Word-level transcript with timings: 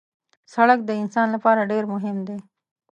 سړک 0.53 0.79
د 0.85 0.91
انسان 1.01 1.27
لپاره 1.35 1.67
ډېر 1.71 1.83
مهم 1.93 2.17
دی. 2.27 2.37